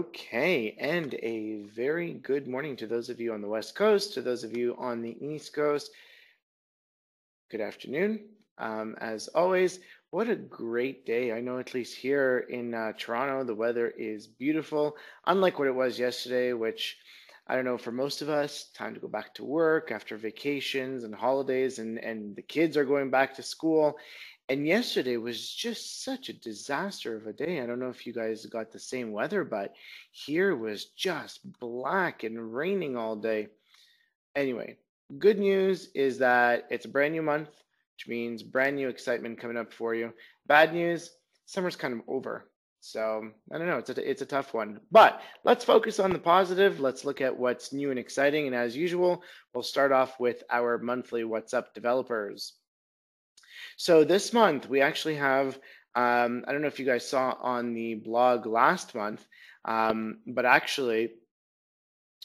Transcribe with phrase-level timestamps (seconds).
[0.00, 4.22] Okay, and a very good morning to those of you on the West Coast, to
[4.22, 5.90] those of you on the East Coast.
[7.50, 8.20] Good afternoon.
[8.56, 11.32] Um, as always, what a great day.
[11.32, 14.96] I know at least here in uh, Toronto, the weather is beautiful,
[15.26, 16.96] unlike what it was yesterday, which
[17.46, 21.04] I don't know, for most of us, time to go back to work after vacations
[21.04, 23.98] and holidays, and, and the kids are going back to school.
[24.50, 27.60] And yesterday was just such a disaster of a day.
[27.60, 29.74] I don't know if you guys got the same weather, but
[30.10, 33.46] here was just black and raining all day.
[34.34, 34.76] Anyway,
[35.20, 37.50] good news is that it's a brand new month,
[37.94, 40.12] which means brand new excitement coming up for you.
[40.48, 41.12] Bad news,
[41.46, 42.50] summer's kind of over.
[42.80, 44.80] So I don't know, it's a, it's a tough one.
[44.90, 46.80] But let's focus on the positive.
[46.80, 48.48] Let's look at what's new and exciting.
[48.48, 49.22] And as usual,
[49.54, 52.54] we'll start off with our monthly What's Up developers.
[53.76, 55.58] So this month we actually have,
[55.94, 59.26] um, I don't know if you guys saw on the blog last month,
[59.64, 61.10] um, but actually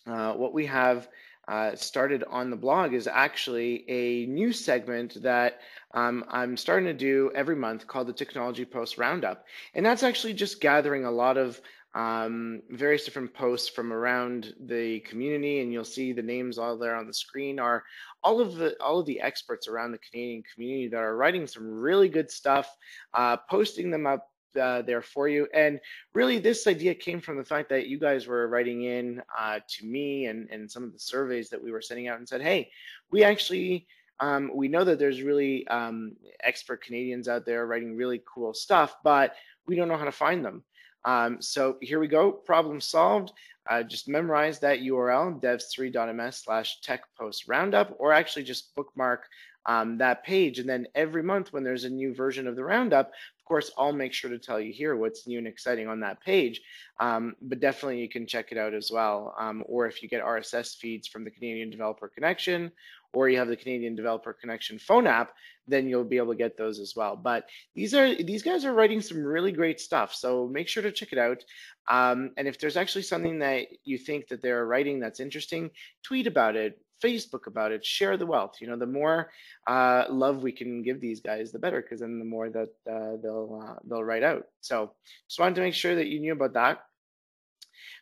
[0.08, 1.08] uh, what we have
[1.48, 5.60] uh, started on the blog is actually a new segment that
[5.94, 9.46] um, I'm starting to do every month called the Technology Post Roundup.
[9.74, 11.62] And that's actually just gathering a lot of
[11.96, 16.96] um, various different posts from around the community, and you'll see the names all there
[16.96, 17.84] on the screen are
[18.22, 21.64] all of the all of the experts around the Canadian community that are writing some
[21.64, 22.76] really good stuff,
[23.14, 24.30] uh, posting them up
[24.60, 25.48] uh, there for you.
[25.54, 25.80] And
[26.14, 29.86] really, this idea came from the fact that you guys were writing in uh, to
[29.86, 32.70] me and, and some of the surveys that we were sending out and said, hey,
[33.10, 33.88] we actually.
[34.22, 38.96] Um, we know that there's really um, expert Canadians out there writing really cool stuff,
[39.04, 39.36] but
[39.68, 40.64] we don't know how to find them.
[41.06, 43.32] Um, so here we go, problem solved.
[43.70, 49.28] Uh, just memorize that URL, devs3.ms slash tech post roundup, or actually just bookmark
[49.66, 50.60] um, that page.
[50.60, 53.92] And then every month when there's a new version of the roundup, of course, I'll
[53.92, 56.62] make sure to tell you here what's new and exciting on that page.
[57.00, 59.36] Um, but definitely you can check it out as well.
[59.40, 62.72] Um, or if you get RSS feeds from the Canadian Developer Connection
[63.14, 65.34] or you have the Canadian Developer Connection phone app,
[65.68, 67.16] then you'll be able to get those as well.
[67.16, 70.92] But these are these guys are writing some really great stuff, so make sure to
[70.92, 71.44] check it out.
[71.88, 75.70] Um, and if there's actually something that you think that they're writing that's interesting,
[76.04, 78.56] tweet about it, Facebook about it, share the wealth.
[78.60, 79.32] You know, the more
[79.68, 83.18] uh, love we can give these guys, the better, because then the more that uh,
[83.22, 84.46] they'll uh, they'll write out.
[84.62, 84.92] So
[85.28, 86.84] just wanted to make sure that you knew about that.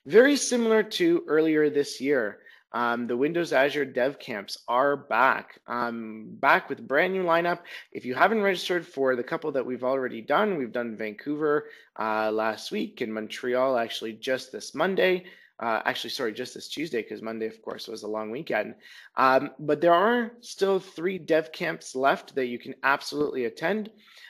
[0.06, 2.40] Very similar to earlier this year.
[2.74, 7.60] Um, the Windows Azure Dev Camps are back, um, back with brand new lineup.
[7.92, 11.66] If you haven't registered for the couple that we've already done, we've done Vancouver
[12.00, 15.26] uh, last week and Montreal actually just this Monday.
[15.64, 18.76] Uh, actually, sorry, just this Tuesday because Monday, of course, was a long weekend.
[19.16, 23.90] Um, but there are still three dev camps left that you can absolutely attend.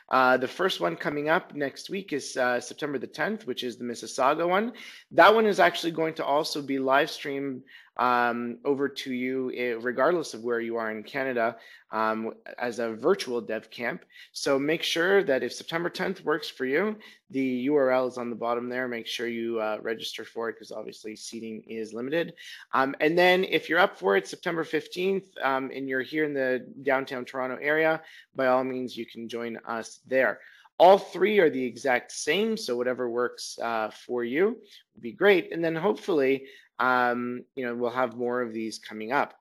[0.10, 3.78] Uh, the first one coming up next week is uh, September the 10th, which is
[3.78, 4.74] the Mississauga one.
[5.10, 7.64] That one is actually going to also be live streamed
[7.98, 11.58] um, over to you, eh, regardless of where you are in Canada,
[11.92, 14.04] um, as a virtual dev camp.
[14.32, 16.96] So make sure that if September 10th works for you,
[17.30, 18.88] the URL is on the bottom there.
[18.88, 22.34] Make sure you uh, register for it because obviously seating is limited.
[22.74, 26.34] Um, and then if you're up for it, September 15th, um, and you're here in
[26.34, 28.02] the downtown Toronto area,
[28.36, 30.40] by all means, you can join us there.
[30.80, 34.58] All three are the exact same, so whatever works uh, for you
[34.94, 35.54] would be great.
[35.54, 36.46] And then hopefully,
[36.80, 39.36] um, you know, we'll have more of these coming up.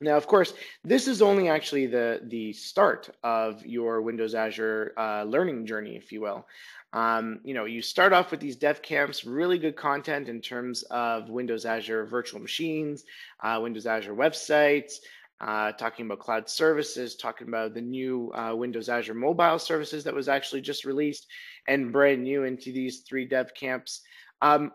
[0.00, 5.24] Now, of course, this is only actually the the start of your Windows Azure uh,
[5.24, 6.46] learning journey, if you will.
[6.92, 10.82] Um, you know, you start off with these dev camps, really good content in terms
[10.84, 13.04] of Windows Azure virtual machines,
[13.40, 14.94] uh, Windows Azure websites,
[15.40, 20.14] uh, talking about cloud services, talking about the new uh, Windows Azure mobile services that
[20.14, 21.26] was actually just released
[21.66, 24.02] and brand new into these three dev camps.
[24.42, 24.72] Um,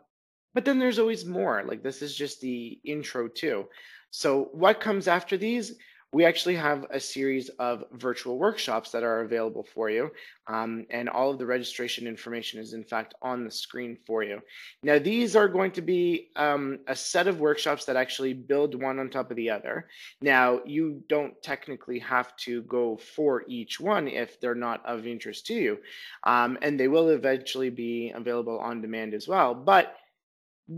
[0.53, 1.63] but then there's always more.
[1.67, 3.65] Like this is just the intro too.
[4.09, 5.75] So what comes after these?
[6.15, 10.09] We actually have a series of virtual workshops that are available for you.
[10.47, 14.39] Um, and all of the registration information is in fact on the screen for you.
[14.81, 18.97] Now, these are going to be um, a set of workshops that actually build one
[18.97, 19.89] on top of the other.
[20.21, 25.45] Now, you don't technically have to go for each one if they're not of interest
[25.47, 25.79] to you.
[26.23, 29.53] Um, and they will eventually be available on demand as well.
[29.53, 29.97] But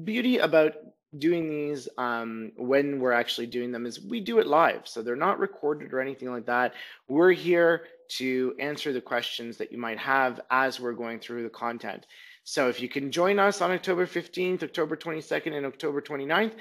[0.04, 0.74] beauty about
[1.18, 4.82] doing these um, when we're actually doing them is we do it live.
[4.88, 6.74] So they're not recorded or anything like that.
[7.08, 11.50] We're here to answer the questions that you might have as we're going through the
[11.50, 12.06] content.
[12.44, 16.54] So if you can join us on October 15th, October 22nd, and October 29th,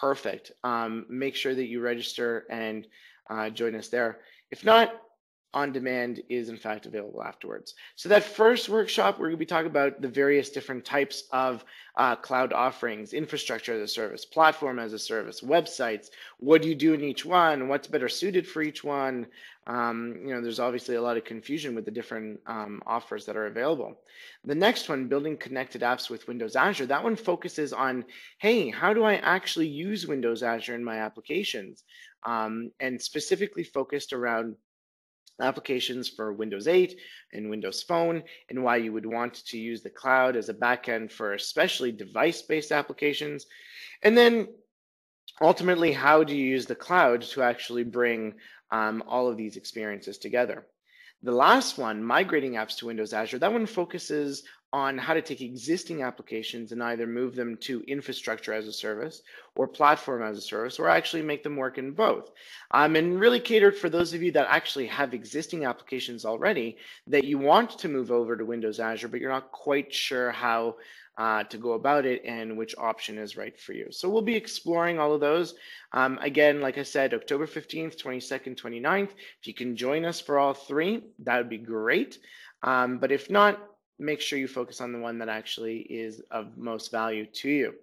[0.00, 0.52] perfect.
[0.64, 2.86] Um, make sure that you register and
[3.28, 4.20] uh, join us there.
[4.50, 4.94] If not,
[5.56, 7.74] on demand is in fact available afterwards.
[7.94, 11.64] So that first workshop, we're going to be talking about the various different types of
[11.96, 16.10] uh, cloud offerings, infrastructure as a service, platform as a service, websites.
[16.38, 17.68] What do you do in each one?
[17.68, 19.28] What's better suited for each one?
[19.66, 23.36] Um, you know, there's obviously a lot of confusion with the different um, offers that
[23.36, 23.98] are available.
[24.44, 28.04] The next one, building connected apps with Windows Azure, that one focuses on,
[28.38, 31.84] hey, how do I actually use Windows Azure in my applications?
[32.26, 34.56] Um, and specifically focused around
[35.40, 36.98] applications for Windows 8
[37.32, 41.12] and Windows Phone, and why you would want to use the cloud as a backend
[41.12, 43.46] for especially device based applications.
[44.02, 44.48] And then
[45.40, 48.34] ultimately, how do you use the cloud to actually bring
[48.70, 50.66] um, all of these experiences together?
[51.22, 55.40] The last one, migrating apps to Windows Azure, that one focuses on how to take
[55.40, 59.22] existing applications and either move them to infrastructure as a service
[59.54, 62.30] or platform as a service, or actually make them work in both.
[62.72, 66.76] Um, and really catered for those of you that actually have existing applications already
[67.06, 70.76] that you want to move over to Windows Azure, but you're not quite sure how
[71.18, 73.86] uh, to go about it and which option is right for you.
[73.90, 75.54] So we'll be exploring all of those.
[75.92, 79.10] Um, again, like I said, October 15th, 22nd, 29th.
[79.40, 82.18] If you can join us for all three, that would be great.
[82.62, 83.58] Um, but if not,
[83.98, 87.74] make sure you focus on the one that actually is of most value to you.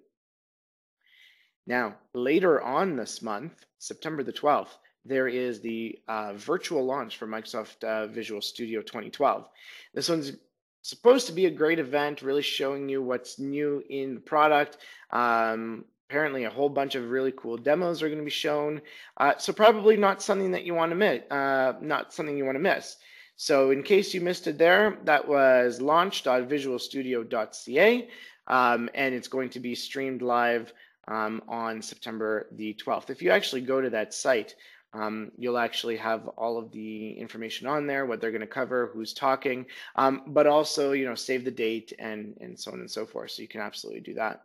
[1.65, 7.27] Now, later on this month, September the 12th, there is the uh, virtual launch for
[7.27, 9.47] Microsoft uh, Visual Studio 2012.
[9.93, 10.33] This one's
[10.81, 14.77] supposed to be a great event, really showing you what's new in the product.
[15.11, 18.81] Um, apparently, a whole bunch of really cool demos are going to be shown.
[19.17, 21.21] Uh, so probably not something that you want to miss.
[21.31, 22.97] Uh, not something you want to miss.
[23.35, 28.09] So in case you missed it there, that was launch.visualstudio.ca,
[28.47, 30.71] um, and it's going to be streamed live
[31.07, 33.09] um, on September the 12th.
[33.09, 34.55] If you actually go to that site,
[34.93, 38.91] um, you'll actually have all of the information on there, what they're going to cover,
[38.93, 39.65] who's talking,
[39.95, 43.31] um, but also, you know, save the date and, and so on and so forth.
[43.31, 44.43] So you can absolutely do that.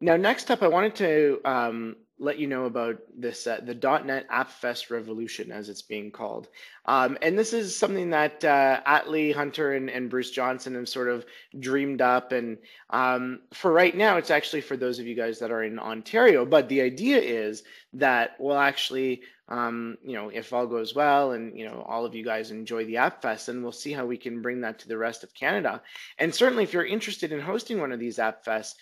[0.00, 4.26] Now, next up, I wanted to um, let you know about this uh, the .NET
[4.30, 6.48] App Fest revolution, as it's being called.
[6.86, 11.08] Um, and this is something that uh, Atlee Hunter and, and, Bruce Johnson have sort
[11.08, 11.24] of
[11.58, 12.30] dreamed up.
[12.30, 12.58] And
[12.90, 16.44] um, for right now, it's actually for those of you guys that are in Ontario.
[16.44, 17.64] But the idea is
[17.94, 22.14] that we'll actually, um, you know, if all goes well and, you know, all of
[22.14, 24.88] you guys enjoy the App Fest, then we'll see how we can bring that to
[24.88, 25.82] the rest of Canada.
[26.18, 28.74] And certainly, if you're interested in hosting one of these App Fests,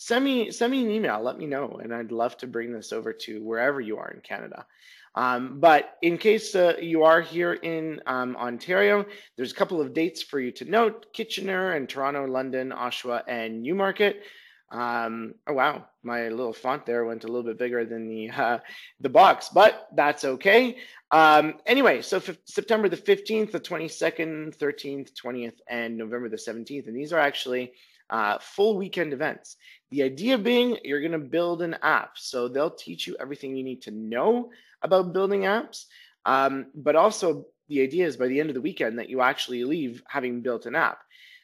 [0.00, 1.22] send me send me an email.
[1.22, 4.20] Let me know, and I'd love to bring this over to wherever you are in
[4.22, 4.64] Canada.
[5.14, 9.04] Um, but in case uh, you are here in um, Ontario,
[9.36, 13.62] there's a couple of dates for you to note: Kitchener and Toronto, London, Oshawa, and
[13.62, 14.22] Newmarket.
[14.72, 18.58] Um, oh wow, my little font there went a little bit bigger than the uh,
[19.00, 20.78] the box, but that's okay.
[21.10, 26.96] Um, anyway, so September the 15th, the 22nd, 13th, 20th, and November the 17th, and
[26.96, 27.72] these are actually
[28.10, 29.56] uh, full weekend events.
[29.90, 32.12] The idea being you're going to build an app.
[32.16, 34.50] So they'll teach you everything you need to know
[34.82, 35.86] about building apps.
[36.24, 39.64] Um, but also, the idea is by the end of the weekend that you actually
[39.64, 40.98] leave having built an app.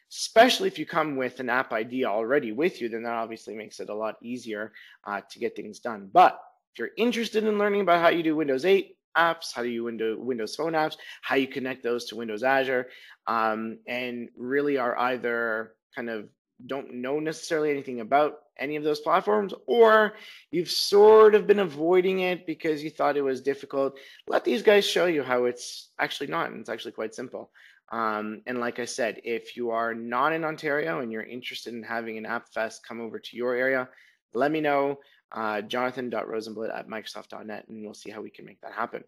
[0.09, 3.79] Especially if you come with an app idea already with you, then that obviously makes
[3.79, 4.71] it a lot easier
[5.05, 6.09] uh, to get things done.
[6.13, 6.39] But
[6.73, 9.83] if you're interested in learning about how you do Windows 8 apps, how do you
[9.83, 12.87] Windows, Windows Phone apps, how you connect those to Windows Azure,
[13.25, 16.29] um, and really are either kind of
[16.65, 20.13] don't know necessarily anything about any of those platforms, or
[20.51, 23.97] you've sort of been avoiding it because you thought it was difficult,
[24.27, 26.49] let these guys show you how it's actually not.
[26.49, 27.51] And it's actually quite simple.
[27.91, 31.83] Um, and like I said, if you are not in Ontario and you're interested in
[31.83, 33.87] having an App Fest come over to your area,
[34.33, 34.99] let me know.
[35.29, 39.03] Uh, jonathan.rozenblit at microsoft.net, and we'll see how we can make that happen.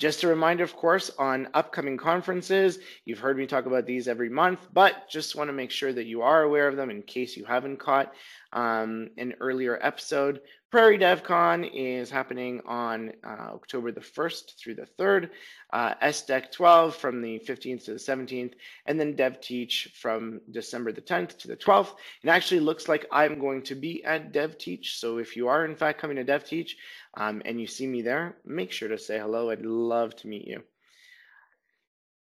[0.00, 2.78] Just a reminder, of course, on upcoming conferences.
[3.04, 6.06] You've heard me talk about these every month, but just want to make sure that
[6.06, 8.14] you are aware of them in case you haven't caught
[8.54, 10.40] um, an earlier episode.
[10.70, 15.28] Prairie DevCon is happening on uh, October the 1st through the 3rd,
[15.72, 18.52] uh, SDEC 12 from the 15th to the 17th,
[18.86, 21.94] and then DevTeach from December the 10th to the 12th.
[22.22, 25.74] It actually looks like I'm going to be at DevTeach, so if you are in
[25.74, 26.70] fact coming to DevTeach
[27.14, 29.50] um, and you see me there, make sure to say hello.
[29.50, 30.62] I'd love to meet you.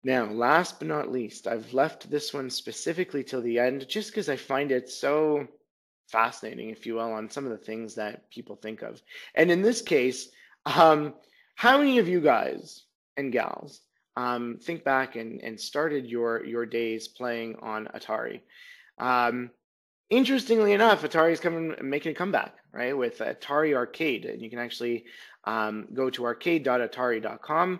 [0.03, 4.29] Now, last but not least, I've left this one specifically till the end just because
[4.29, 5.47] I find it so
[6.07, 9.01] fascinating, if you will, on some of the things that people think of.
[9.33, 10.29] And in this case,
[10.67, 11.15] um,
[11.55, 12.83] how many of you guys
[13.17, 13.81] and gals
[14.15, 18.41] um, think back and, and started your, your days playing on Atari?
[18.99, 19.49] Um,
[20.09, 22.97] interestingly enough, Atari is coming making a comeback, right?
[22.97, 25.05] With Atari Arcade, and you can actually
[25.45, 27.79] um, go to arcade.atari.com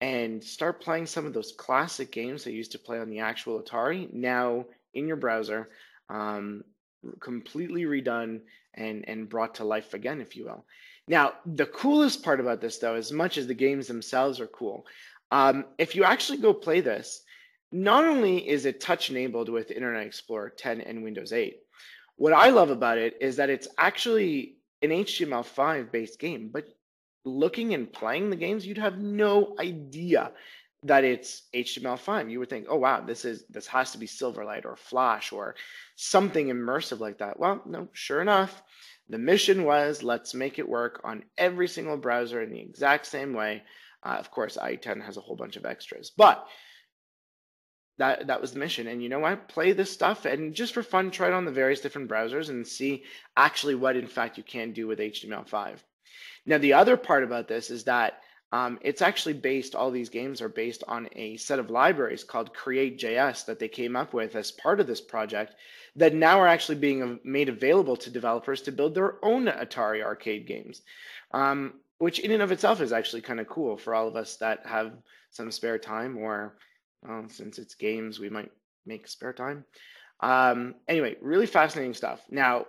[0.00, 3.60] and start playing some of those classic games that used to play on the actual
[3.60, 5.70] Atari now in your browser,
[6.08, 6.62] um,
[7.20, 8.40] completely redone
[8.74, 10.64] and and brought to life again, if you will.
[11.08, 14.86] Now, the coolest part about this, though, as much as the games themselves are cool,
[15.30, 17.22] um, if you actually go play this,
[17.72, 21.56] not only is it touch enabled with Internet Explorer 10 and Windows 8,
[22.16, 26.66] what I love about it is that it's actually an HTML5 based game, but
[27.24, 30.32] looking and playing the games, you'd have no idea
[30.84, 32.30] that it's HTML5.
[32.30, 35.56] You would think, oh wow, this is this has to be Silverlight or Flash or
[35.96, 37.38] something immersive like that.
[37.38, 38.62] Well, no, sure enough,
[39.08, 43.34] the mission was let's make it work on every single browser in the exact same
[43.34, 43.62] way.
[44.02, 46.46] Uh, of course, IE10 has a whole bunch of extras, but
[47.98, 48.86] that that was the mission.
[48.86, 49.48] And you know what?
[49.48, 52.66] Play this stuff and just for fun, try it on the various different browsers and
[52.66, 53.04] see
[53.36, 55.78] actually what in fact you can do with HTML5.
[56.46, 58.20] Now, the other part about this is that
[58.52, 62.54] um, it's actually based, all these games are based on a set of libraries called
[62.54, 65.56] Create.js that they came up with as part of this project
[65.96, 70.46] that now are actually being made available to developers to build their own Atari arcade
[70.46, 70.82] games,
[71.32, 74.36] um, which in and of itself is actually kind of cool for all of us
[74.36, 74.92] that have
[75.30, 76.56] some spare time or
[77.06, 78.50] well, since it's games, we might
[78.84, 79.64] make spare time.
[80.20, 82.20] Um, anyway, really fascinating stuff.
[82.30, 82.66] Now,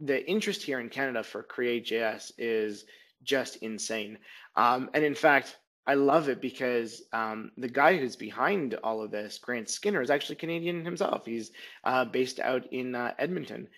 [0.00, 2.84] the interest here in Canada for Create.js is
[3.22, 4.18] just insane.
[4.54, 9.10] Um, and in fact, I love it because um, the guy who's behind all of
[9.10, 11.24] this, Grant Skinner, is actually Canadian himself.
[11.24, 11.52] He's
[11.84, 13.68] uh, based out in uh, Edmonton.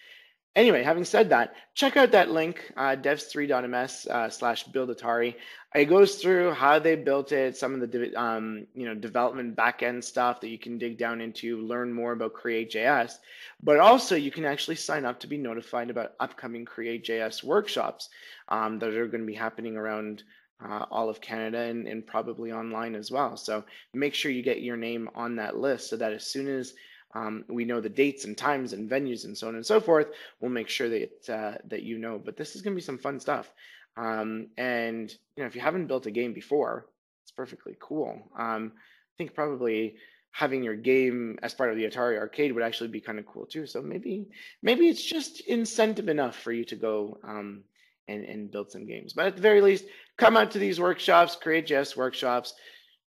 [0.59, 5.37] Anyway, having said that, check out that link, uh, devs3.ms uh, slash build Atari.
[5.73, 10.03] It goes through how they built it, some of the um, you know development backend
[10.03, 13.19] stuff that you can dig down into, learn more about Create.js,
[13.63, 18.09] but also you can actually sign up to be notified about upcoming Create.js workshops
[18.49, 20.25] um, that are going to be happening around
[20.69, 23.37] uh, all of Canada and, and probably online as well.
[23.37, 23.63] So
[23.95, 26.75] make sure you get your name on that list so that as soon as
[27.15, 30.09] um, we know the dates and times and venues and so on and so forth.
[30.41, 32.21] We'll make sure that uh, that you know.
[32.23, 33.51] But this is going to be some fun stuff.
[33.97, 36.87] Um, and you know, if you haven't built a game before,
[37.25, 38.31] it's perfectly cool.
[38.39, 39.97] Um, I think probably
[40.31, 43.47] having your game as part of the Atari arcade would actually be kind of cool
[43.47, 43.67] too.
[43.67, 44.29] So maybe
[44.63, 47.65] maybe it's just incentive enough for you to go um,
[48.07, 49.15] and and build some games.
[49.15, 49.87] But at the very least,
[50.19, 52.53] come out to these workshops, create Create.js workshops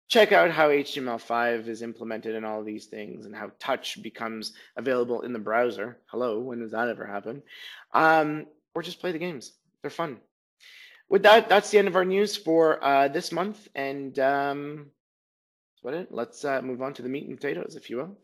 [0.08, 4.52] check out how HTML5 is implemented in all of these things and how touch becomes
[4.76, 5.98] available in the browser.
[6.06, 7.42] Hello, when does that ever happen?
[7.92, 9.52] Um, or just play the games.
[9.82, 10.18] They're fun.
[11.08, 13.68] With that, that's the end of our news for uh, this month.
[13.74, 14.86] And um,
[15.82, 16.08] that's it.
[16.10, 18.18] Let's uh, move on to the meat and potatoes, if you will.